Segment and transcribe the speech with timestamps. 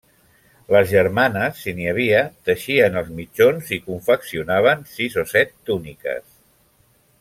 [0.75, 6.31] Les germanes, si n'hi havia, teixien els mitjons i confeccionaven sis o set túniques.